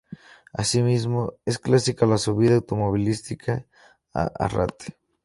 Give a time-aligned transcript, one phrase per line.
[0.51, 3.67] Así mismo es clásica la subida automovilística
[4.15, 4.97] a Arrate.